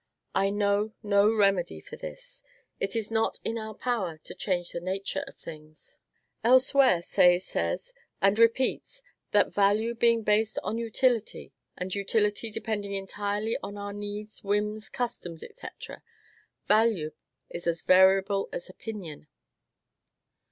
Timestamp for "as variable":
17.67-18.49